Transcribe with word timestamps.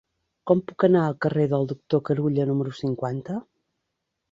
Com 0.51 0.61
puc 0.71 0.85
anar 0.87 1.03
al 1.09 1.17
carrer 1.25 1.45
del 1.51 1.69
Doctor 1.73 2.03
Carulla 2.09 2.49
número 2.53 2.75
cinquanta? 2.81 3.39